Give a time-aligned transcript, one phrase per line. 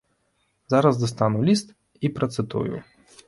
[0.73, 1.75] Зараз дастану ліст
[2.09, 2.75] і працытую.